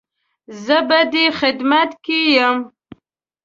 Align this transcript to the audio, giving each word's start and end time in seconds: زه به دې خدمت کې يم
زه 0.65 0.77
به 0.87 0.99
دې 1.13 1.25
خدمت 1.39 1.91
کې 2.05 2.19
يم 2.35 2.57